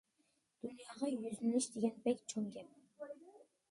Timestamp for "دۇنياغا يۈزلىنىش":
0.63-1.69